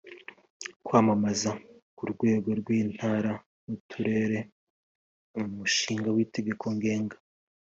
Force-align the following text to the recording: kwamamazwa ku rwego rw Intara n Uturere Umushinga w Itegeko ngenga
kwamamazwa 0.85 1.51
ku 1.95 2.03
rwego 2.11 2.49
rw 2.59 2.67
Intara 2.81 3.33
n 3.65 3.67
Uturere 3.77 4.39
Umushinga 5.39 6.09
w 6.15 6.17
Itegeko 6.25 6.63
ngenga 6.75 7.17